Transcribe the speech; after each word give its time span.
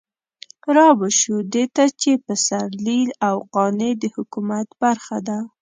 رابه 0.75 1.07
شو 1.19 1.35
دې 1.53 1.65
ته 1.75 1.85
چې 2.01 2.11
پسرلي 2.25 3.01
او 3.27 3.35
قانع 3.53 3.91
د 4.01 4.03
حکومت 4.15 4.67
برخه 4.83 5.17
ده. 5.27 5.37